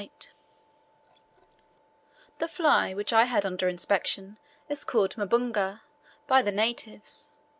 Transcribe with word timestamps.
The 2.39 2.47
fly 2.47 2.91
which 2.95 3.13
I 3.13 3.25
had 3.25 3.45
under 3.45 3.69
inspection 3.69 4.39
is 4.67 4.83
called 4.83 5.15
mabunga 5.15 5.81
by 6.25 6.41
the 6.41 6.51
natives. 6.51 7.29